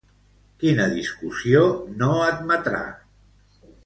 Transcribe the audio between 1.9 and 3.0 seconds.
no admetrà?